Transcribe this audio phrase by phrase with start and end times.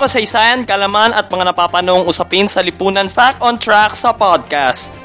[0.00, 4.99] Kasaysayan, kalaman at mga napapanong usapin sa lipunan Fact on Track sa podcast.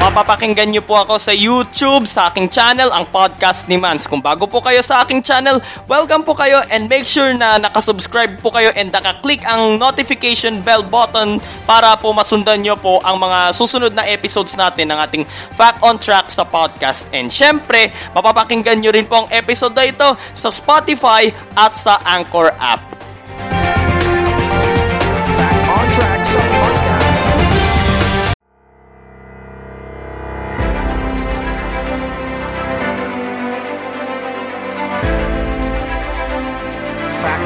[0.00, 4.08] Mapapakinggan niyo po ako sa YouTube, sa aking channel, ang podcast ni Mans.
[4.08, 5.60] Kung bago po kayo sa aking channel,
[5.92, 10.80] welcome po kayo and make sure na nakasubscribe po kayo and nakaklik ang notification bell
[10.80, 11.36] button
[11.68, 16.00] para po masundan niyo po ang mga susunod na episodes natin ng ating Fact on
[16.00, 17.04] Track sa podcast.
[17.12, 22.56] And syempre, mapapakinggan niyo rin po ang episode na ito sa Spotify at sa Anchor
[22.56, 22.99] app.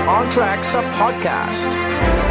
[0.09, 2.24] On Track sa podcast.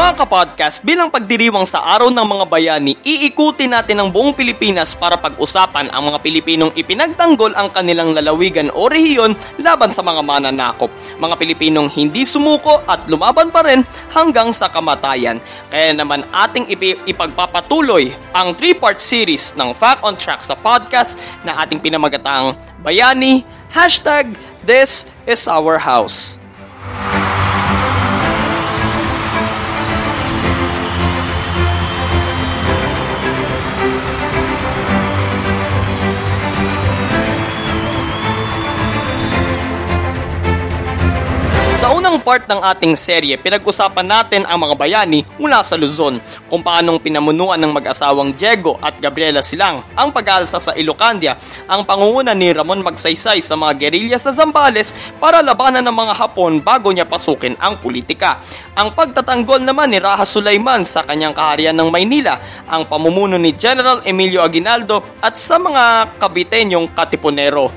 [0.00, 5.20] Mga kapodcast, bilang pagdiriwang sa Araw ng Mga Bayani, iikutin natin ang buong Pilipinas para
[5.20, 10.88] pag-usapan ang mga Pilipinong ipinagtanggol ang kanilang lalawigan o rehiyon laban sa mga mananakop.
[11.20, 15.36] Mga Pilipinong hindi sumuko at lumaban pa rin hanggang sa kamatayan.
[15.68, 21.60] Kaya naman ating ipi- ipagpapatuloy ang three-part series ng Fact on Track sa podcast na
[21.60, 24.32] ating pinamagatang Bayani, hashtag
[24.64, 26.39] This is Our House.
[42.10, 46.18] Unang part ng ating serye, pinag-usapan natin ang mga bayani mula sa Luzon,
[46.50, 51.38] kung paanong pinamunuan ng mag-asawang Diego at Gabriela Silang ang pag-alsa sa Ilocandia,
[51.70, 54.90] ang pangunguna ni Ramon Magsaysay sa mga gerilya sa Zambales
[55.22, 58.42] para labanan ng mga Hapon bago niya pasukin ang politika.
[58.74, 64.02] Ang pagtatanggol naman ni Raha Sulaiman sa kanyang kaharian ng Maynila, ang pamumuno ni General
[64.02, 67.70] Emilio Aguinaldo at sa mga kabitenyong katipunero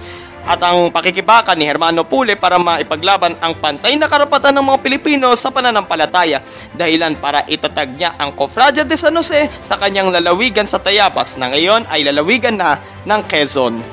[0.43, 5.31] at ang pakikibaka ni Hermano Pule para maipaglaban ang pantay na karapatan ng mga Pilipino
[5.39, 6.43] sa pananampalataya
[6.75, 11.47] dahilan para itatag niya ang Cofradia de San Jose sa kanyang lalawigan sa Tayabas na
[11.51, 13.92] ngayon ay lalawigan na ng Quezon.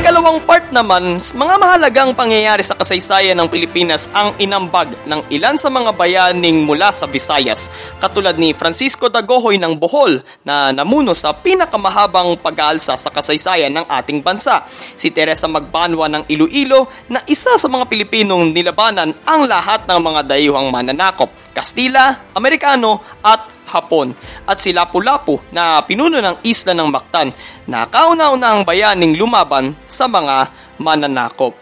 [0.00, 5.68] Ikalawang part naman, mga mahalagang pangyayari sa kasaysayan ng Pilipinas ang inambag ng ilan sa
[5.68, 7.68] mga bayaning mula sa Visayas,
[8.00, 14.24] katulad ni Francisco Dagohoy ng Bohol na namuno sa pinakamahabang pag-aalsa sa kasaysayan ng ating
[14.24, 14.64] bansa,
[14.96, 20.32] si Teresa Magbanwa ng Iloilo na isa sa mga Pilipinong nilabanan ang lahat ng mga
[20.32, 24.12] dayuhang mananakop, Kastila, Amerikano at Hapon
[24.44, 27.30] at si Lapu-Lapu na pinuno ng isla ng Mactan
[27.70, 30.50] na kauna-unang bayaning lumaban sa mga
[30.82, 31.54] mananakop.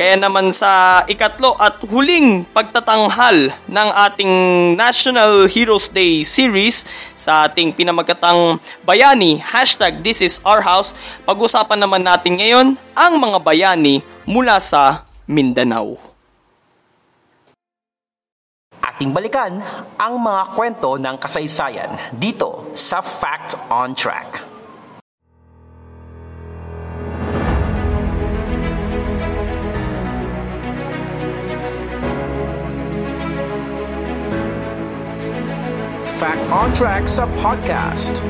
[0.00, 4.32] Kaya naman sa ikatlo at huling pagtatanghal ng ating
[4.72, 6.88] National Heroes Day series
[7.20, 10.96] sa ating pinamagatang bayani, hashtag This is Our House,
[11.28, 16.09] pag-usapan naman natin ngayon ang mga bayani mula sa Mindanao.
[19.00, 19.64] Ating balikan
[19.96, 21.88] ang mga kwento ng kasaysayan
[22.20, 24.44] dito sa Fact on Track.
[36.20, 38.20] Fact on Track sa podcast.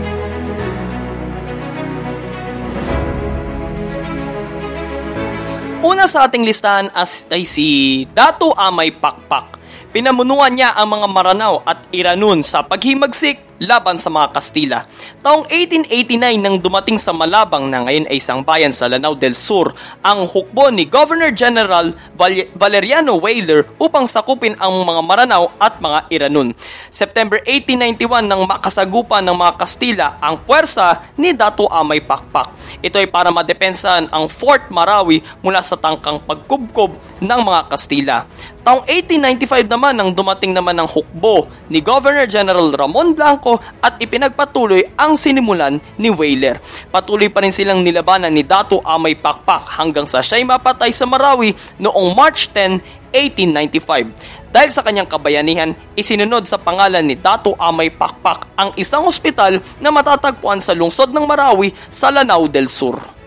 [5.82, 9.59] Una sa ating listahan as ay si Dato Amay Pakpak.
[9.90, 14.78] Pinamunuan niya ang mga Maranao at Iranun sa paghimagsik laban sa mga Kastila.
[15.20, 19.76] Taong 1889 nang dumating sa Malabang na ngayon ay isang bayan sa Lanao del Sur
[20.00, 26.08] ang hukbo ni Governor General Val- Valeriano Weyler upang sakupin ang mga Maranao at mga
[26.08, 26.56] Iranun.
[26.88, 32.80] September 1891 nang makasagupan ng mga Kastila ang puwersa ni Dato Amay Pakpak.
[32.80, 38.24] Ito ay para madepensahan ang Fort Marawi mula sa tangkang pagkubkob ng mga Kastila.
[38.60, 44.84] Taong 1895 naman nang dumating naman ang hukbo ni Governor General Ramon Blanco at ipinagpatuloy
[45.00, 46.60] ang sinimulan ni Whaler.
[46.92, 51.56] Patuloy pa rin silang nilabanan ni Dato Amay Pakpak hanggang sa siya'y mapatay sa Marawi
[51.80, 52.84] noong March 10,
[53.16, 54.52] 1895.
[54.52, 59.88] Dahil sa kanyang kabayanihan, isinunod sa pangalan ni Dato Amay Pakpak ang isang ospital na
[59.88, 63.19] matatagpuan sa lungsod ng Marawi sa Lanao del Sur.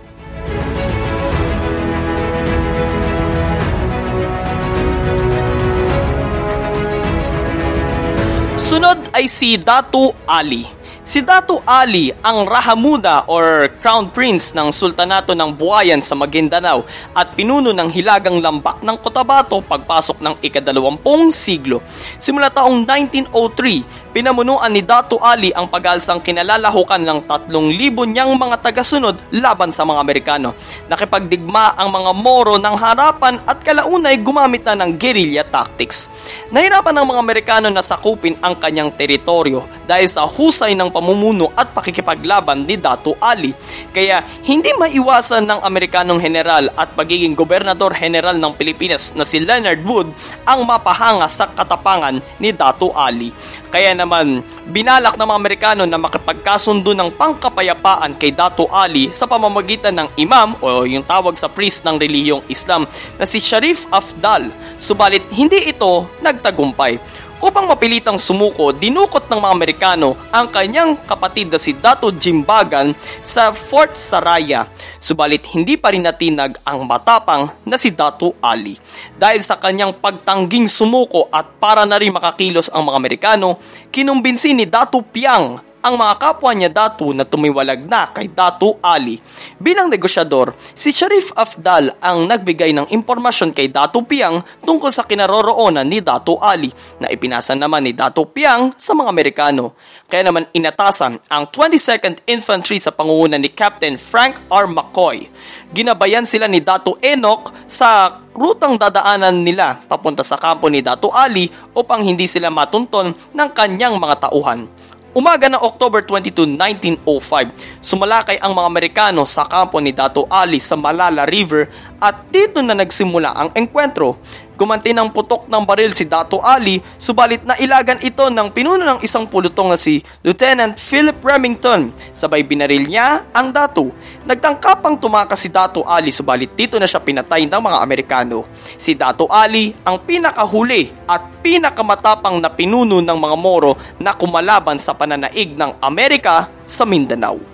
[8.73, 10.65] Sunod ay si Datu Ali.
[11.05, 16.81] Si Datu Ali ang Rahamuda or Crown Prince ng Sultanato ng Buayan sa Maguindanao
[17.13, 21.85] at pinuno ng Hilagang Lambak ng Cotabato pagpasok ng ikadalawampung siglo.
[22.17, 29.17] Simula taong 1903, Pinamunuan ni Datu Ali ang pag-alsang kinalalahukan ng 3,000 niyang mga tagasunod
[29.33, 30.53] laban sa mga Amerikano.
[30.85, 36.13] Nakipagdigma ang mga Moro ng harapan at kalaunay gumamit na ng guerrilla tactics.
[36.53, 41.73] Nahirapan ng mga Amerikano na sakupin ang kanyang teritoryo dahil sa husay ng pamumuno at
[41.73, 43.49] pakikipaglaban ni Datu Ali.
[43.89, 49.81] Kaya hindi maiwasan ng Amerikanong general at pagiging gobernador general ng Pilipinas na si Leonard
[49.81, 50.13] Wood
[50.45, 53.33] ang mapahanga sa katapangan ni Datu Ali.
[53.73, 59.97] Kaya naman, binalak ng mga Amerikano na makipagkasundo ng pangkapayapaan kay Dato Ali sa pamamagitan
[59.97, 62.85] ng imam o yung tawag sa priest ng relihiyong Islam
[63.17, 64.53] na si Sharif Afdal.
[64.77, 67.01] Subalit hindi ito nagtagumpay.
[67.43, 73.51] Upang mapilitang sumuko, dinukot ng mga Amerikano ang kanyang kapatid na si Dato Jimbagan sa
[73.51, 74.71] Fort Saraya.
[74.95, 78.79] Subalit hindi pa rin natinag ang matapang na si Dato Ali.
[79.19, 83.59] Dahil sa kanyang pagtangging sumuko at para na rin makakilos ang mga Amerikano,
[83.91, 89.19] kinumbinsi ni Dato Piang ang mga kapwa niya Datu na tumiwalag na kay Datu Ali.
[89.59, 95.83] Bilang negosyador, si Sharif Afdal ang nagbigay ng impormasyon kay Datu Piang tungkol sa kinaroroonan
[95.83, 96.71] ni Datu Ali
[97.03, 99.75] na ipinasa naman ni Datu Piang sa mga Amerikano.
[100.07, 104.71] Kaya naman inatasan ang 22nd Infantry sa pangunguna ni Captain Frank R.
[104.71, 105.27] McCoy.
[105.75, 111.51] Ginabayan sila ni Datu Enoch sa rutang dadaanan nila papunta sa kampo ni Datu Ali
[111.75, 114.69] upang hindi sila matunton ng kanyang mga tauhan.
[115.13, 120.73] Umaga ng October 22, 1905, sumalakay ang mga Amerikano sa kampo ni Dato Ali sa
[120.73, 121.69] Malala River
[122.01, 124.17] at dito na nagsimula ang engkwentro.
[124.63, 129.03] Gumanti ng putok ng baril si Dato Ali, subalit na ilagan ito ng pinuno ng
[129.03, 131.91] isang pulutong na si Lieutenant Philip Remington.
[132.15, 133.91] Sabay binaril niya ang Dato.
[134.23, 138.47] Nagtangkapang tumakas si Dato Ali, subalit dito na siya pinatay ng mga Amerikano.
[138.79, 144.95] Si Dato Ali ang pinakahuli at pinakamatapang na pinuno ng mga Moro na kumalaban sa
[144.95, 147.52] pananaig ng Amerika sa Mindanao.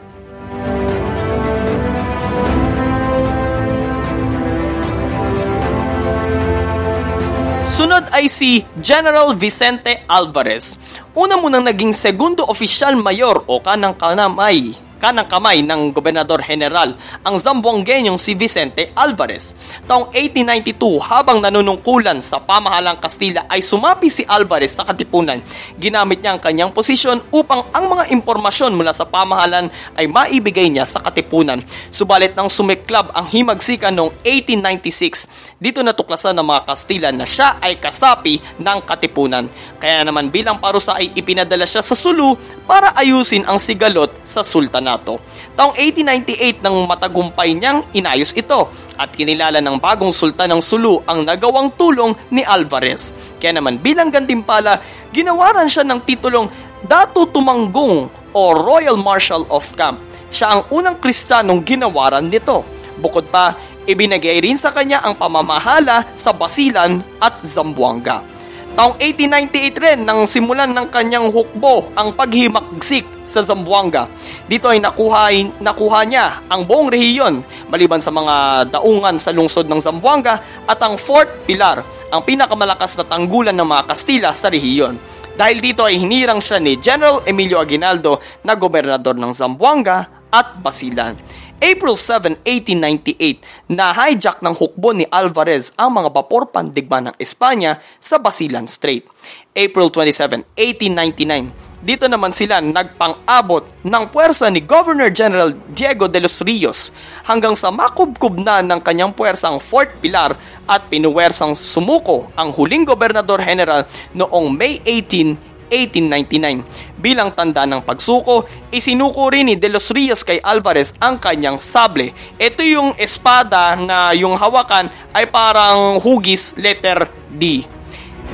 [7.90, 10.78] Sunod ay si General Vicente Alvarez.
[11.18, 16.92] Una munang naging segundo opisyal mayor o kanang kanamay kanang kamay ng Gobernador General
[17.24, 19.56] ang Zamboanguenyong si Vicente Alvarez.
[19.88, 25.40] Taong 1892 habang nanunungkulan sa pamahalang Kastila ay sumapi si Alvarez sa Katipunan.
[25.80, 30.84] Ginamit niya ang kanyang posisyon upang ang mga impormasyon mula sa pamahalan ay maibigay niya
[30.84, 31.64] sa Katipunan.
[31.90, 37.80] Subalit nang sumiklab ang himagsikan noong 1896, dito natuklasan ng mga Kastila na siya ay
[37.80, 39.48] kasapi ng Katipunan.
[39.80, 42.36] Kaya naman bilang parusa ay ipinadala siya sa Sulu
[42.68, 44.44] para ayusin ang sigalot sa
[44.90, 45.22] Sultan Senato.
[45.54, 51.22] Taong 1898 nang matagumpay niyang inayos ito at kinilala ng bagong sultan ng Sulu ang
[51.22, 53.14] nagawang tulong ni Alvarez.
[53.38, 54.82] Kaya naman bilang gantimpala,
[55.14, 56.50] ginawaran siya ng titulong
[56.82, 60.00] Datu Tumanggong o Royal Marshal of Camp.
[60.34, 62.64] Siya ang unang kristyanong ginawaran nito.
[62.98, 68.39] Bukod pa, ibinagay rin sa kanya ang pamamahala sa Basilan at Zamboanga.
[68.80, 74.08] Taong 1898 rin nang simulan ng kanyang hukbo ang paghimagsik sa Zamboanga.
[74.48, 79.84] Dito ay nakuha, nakuha niya ang buong rehiyon maliban sa mga daungan sa lungsod ng
[79.84, 84.96] Zamboanga at ang Fort Pilar, ang pinakamalakas na tanggulan ng mga Kastila sa rehiyon.
[85.36, 91.20] Dahil dito ay hinirang siya ni General Emilio Aguinaldo na gobernador ng Zamboanga at Basilan.
[91.60, 98.16] April 7, 1898, na-hijack ng hukbo ni Alvarez ang mga bapor pandigma ng Espanya sa
[98.16, 99.04] Basilan Strait.
[99.52, 106.40] April 27, 1899, dito naman sila nagpang-abot ng puwersa ni Governor General Diego de los
[106.48, 106.96] Rios
[107.28, 112.88] hanggang sa makubkub na ng kanyang puwersa ang Fort Pilar at pinuwersang sumuko ang huling
[112.88, 113.84] gobernador general
[114.16, 117.00] noong May 18, 1899.
[117.00, 122.12] Bilang tanda ng pagsuko, isinuko rin ni De Los Rios kay Alvarez ang kanyang sable.
[122.36, 127.64] Ito yung espada na yung hawakan ay parang hugis letter D.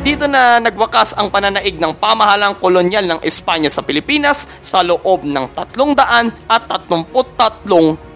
[0.04, 5.48] Dito na nagwakas ang pananaig ng pamahalang kolonyal ng Espanya sa Pilipinas sa loob ng
[5.56, 6.46] 333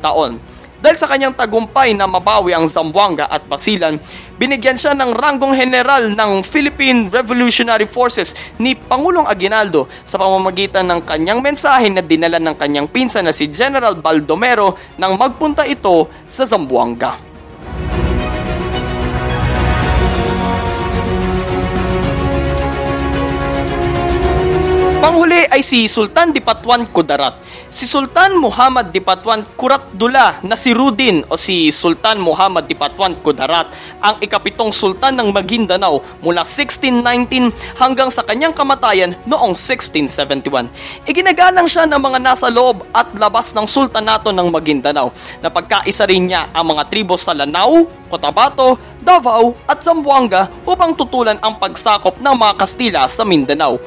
[0.03, 0.58] taon.
[0.79, 3.99] Dahil sa kanyang tagumpay na mabawi ang Zamboanga at Basilan,
[4.39, 11.03] binigyan siya ng ranggong general ng Philippine Revolutionary Forces ni Pangulong Aguinaldo sa pamamagitan ng
[11.03, 16.47] kanyang mensahe na dinala ng kanyang pinsan na si General Baldomero nang magpunta ito sa
[16.47, 17.28] Zamboanga.
[24.99, 27.39] Panghuli ay si Sultan Dipatuan Kudarat.
[27.71, 33.71] Si Sultan Muhammad Dipatuan Kuratdula na si Rudin o si Sultan Muhammad Dipatuan Kudarat
[34.03, 40.67] ang ikapitong sultan ng Maguindanao mula 1619 hanggang sa kanyang kamatayan noong 1671.
[41.07, 46.27] Iginagalang siya ng mga nasa loob at labas ng sultanato ng Maguindanao na pagkaisa rin
[46.27, 52.35] niya ang mga tribo sa Lanao, Cotabato, Davao at Zamboanga upang tutulan ang pagsakop ng
[52.35, 53.79] mga Kastila sa Mindanao.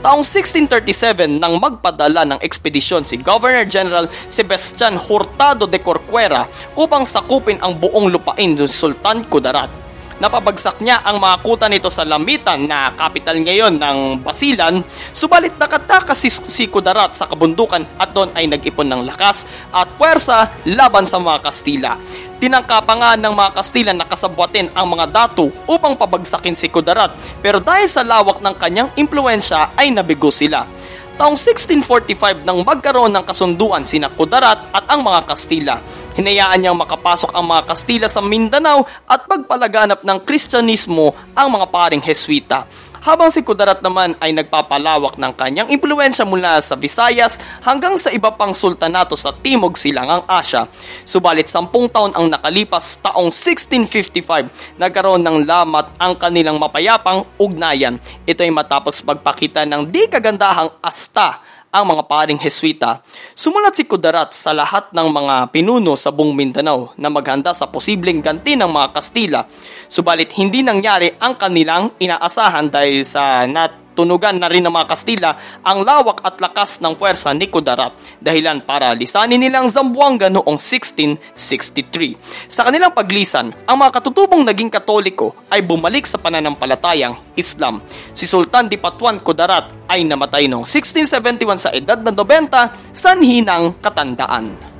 [0.00, 7.60] Taong 1637 nang magpadala ng ekspedisyon si Governor General Sebastian Hurtado de Corcuera upang sakupin
[7.60, 9.89] ang buong lupain ng Sultan Kudarat.
[10.20, 14.84] Napabagsak niya ang mga kuta nito sa Lamitan na kapital ngayon ng Basilan,
[15.16, 20.52] subalit nakatakas si, si Kudarat sa kabundukan at doon ay nag-ipon ng lakas at puwersa
[20.68, 21.96] laban sa mga Kastila.
[22.36, 27.16] Tinangka pa nga ng mga Kastila na kasabwatin ang mga datu upang pabagsakin si Kudarat
[27.40, 30.68] pero dahil sa lawak ng kanyang impluensya ay nabigo sila.
[31.16, 35.80] Taong 1645 nang magkaroon ng kasunduan sina Kudarat at ang mga Kastila.
[36.18, 42.02] Hinayaan niyang makapasok ang mga Kastila sa Mindanao at pagpalaganap ng Kristyanismo ang mga paring
[42.02, 42.66] Heswita
[43.00, 48.28] habang si Kudarat naman ay nagpapalawak ng kanyang impluensya mula sa Visayas hanggang sa iba
[48.28, 50.68] pang sultanato sa Timog Silangang Asya.
[51.08, 57.96] Subalit sampung taon ang nakalipas taong 1655, nagkaroon ng lamat ang kanilang mapayapang ugnayan.
[58.28, 61.40] Ito ay matapos pagpakita ng di kagandahang asta
[61.70, 63.02] ang mga paring Heswita.
[63.34, 68.18] Sumulat si Kudarat sa lahat ng mga pinuno sa buong Mindanao na maghanda sa posibleng
[68.18, 69.46] ganti ng mga Kastila.
[69.86, 75.30] Subalit hindi nangyari ang kanilang inaasahan dahil sa nat tunugan na rin ng mga Kastila
[75.64, 82.50] ang lawak at lakas ng puwersa ni Kudarat dahilan para lisanin nilang Zamboanga noong 1663.
[82.50, 87.80] Sa kanilang paglisan, ang mga katutubong naging katoliko ay bumalik sa pananampalatayang Islam.
[88.12, 94.70] Si Sultan Dipatuan Kudarat ay namatay noong 1671 sa edad na 90 sanhi ng katandaan.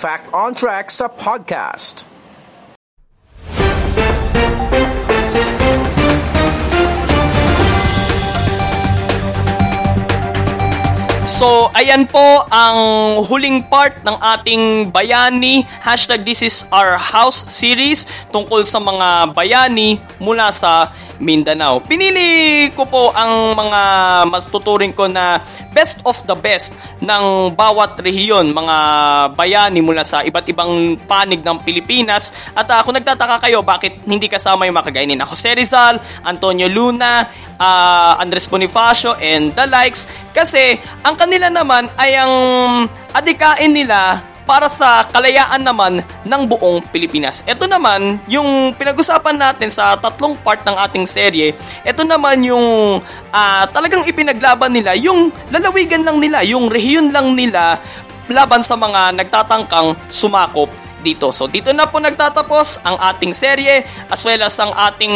[0.00, 2.09] Fact on Track sa podcast.
[11.40, 12.76] So, ayan po ang
[13.24, 19.96] huling part ng ating Bayani, hashtag this is our house series tungkol sa mga bayani
[20.20, 21.84] mula sa Mindanao.
[21.84, 23.80] Pinili ko po ang mga
[24.26, 28.76] mas tuturing ko na best of the best ng bawat rehiyon, mga
[29.36, 32.32] bayani mula sa iba't ibang panig ng Pilipinas.
[32.56, 37.28] At uh, nagtataka kayo bakit hindi kasama yung makagaya ni Jose Rizal, Antonio Luna,
[37.60, 42.34] uh, Andres Bonifacio, and the likes, kasi ang kanila naman ay ang
[43.12, 47.44] adikain nila para sa kalayaan naman ng buong Pilipinas.
[47.46, 51.54] Ito naman, yung pinag-usapan natin sa tatlong part ng ating serye,
[51.86, 52.98] ito naman yung
[53.30, 57.78] uh, talagang ipinaglaban nila, yung lalawigan lang nila, yung rehiyon lang nila
[58.30, 61.32] laban sa mga nagtatangkang sumakop dito.
[61.32, 65.12] So dito na po nagtatapos ang ating serye as well as ang ating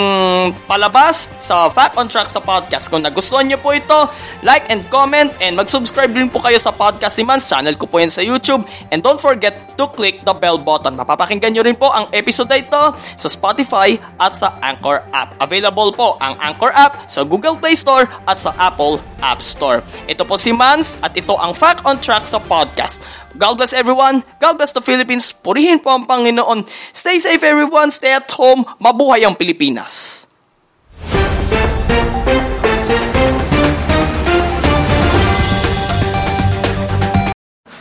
[0.64, 2.88] palabas sa Fact on Track sa podcast.
[2.88, 4.08] Kung nagustuhan niyo po ito,
[4.42, 7.46] like and comment and mag-subscribe din po kayo sa Podcast si Mans.
[7.46, 8.66] Channel ko po yan sa YouTube.
[8.90, 10.96] And don't forget to click the bell button.
[10.98, 12.82] Mapapakinggan niyo rin po ang episode na ito
[13.14, 15.36] sa Spotify at sa Anchor app.
[15.38, 19.80] Available po ang Anchor app sa Google Play Store at sa Apple App Store.
[20.10, 23.02] Ito po si Mans at ito ang Fact on Track sa podcast.
[23.34, 24.22] God bless everyone.
[24.38, 25.34] God bless the Philippines.
[25.34, 26.66] Purihin po ang Panginoon.
[26.94, 27.90] Stay safe everyone.
[27.90, 28.62] Stay at home.
[28.78, 30.26] Mabuhay ang Pilipinas.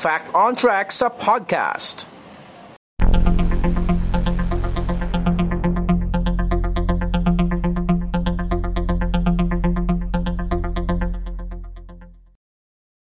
[0.04, 2.13] Fact on Track sa podcast.